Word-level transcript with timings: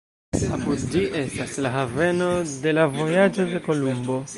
Apud 0.55 0.85
ĝi 0.95 1.03
estis 1.21 1.53
la 1.67 1.75
haveno 1.77 2.33
de 2.67 2.77
la 2.79 2.91
vojaĝo 2.99 3.51
de 3.55 3.67
Kolumbo. 3.71 4.23